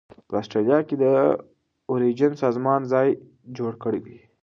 په 0.27 0.33
اسټرالیا 0.41 0.79
کې 0.87 0.95
د 1.03 1.05
اوریجن 1.91 2.31
سازمان 2.43 2.81
ځای 2.93 3.07
جوړ 3.57 3.71
کړی 3.83 3.99
دی. 4.05 4.17